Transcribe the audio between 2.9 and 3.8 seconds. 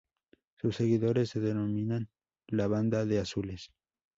de Azules".